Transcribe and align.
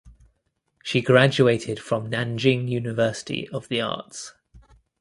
She 0.83 1.01
graduated 1.01 1.79
from 1.79 2.09
Nanjing 2.09 2.67
University 2.67 3.47
of 3.49 3.67
the 3.67 3.81
Arts. 3.81 4.33